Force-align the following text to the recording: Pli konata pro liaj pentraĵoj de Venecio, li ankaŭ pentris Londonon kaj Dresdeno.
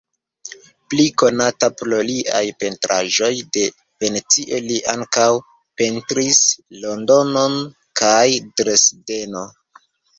Pli 0.93 1.03
konata 1.21 1.69
pro 1.81 1.99
liaj 2.07 2.41
pentraĵoj 2.63 3.31
de 3.59 3.67
Venecio, 4.07 4.63
li 4.73 4.81
ankaŭ 4.97 5.29
pentris 5.83 6.43
Londonon 6.83 7.63
kaj 8.05 8.27
Dresdeno. 8.45 9.51